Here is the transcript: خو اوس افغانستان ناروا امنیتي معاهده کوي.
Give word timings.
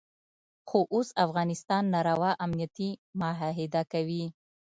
خو 0.67 0.79
اوس 0.93 1.09
افغانستان 1.25 1.83
ناروا 1.93 2.31
امنیتي 2.45 2.89
معاهده 3.19 3.81
کوي. 3.91 4.23